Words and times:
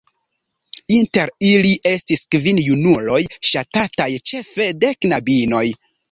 Inter 0.99 1.31
ili 1.49 1.73
estis 1.89 2.23
kvin 2.35 2.61
junuloj 2.67 3.19
ŝatataj 3.49 4.07
ĉefe 4.31 4.67
de 4.85 4.91
knabinoj. 5.05 5.63